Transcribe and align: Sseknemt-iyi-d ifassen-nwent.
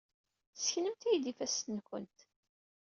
Sseknemt-iyi-d 0.59 1.25
ifassen-nwent. 1.31 2.17